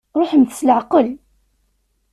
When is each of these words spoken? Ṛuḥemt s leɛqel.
Ṛuḥemt 0.19 0.51
s 0.57 0.59
leɛqel. 0.67 1.07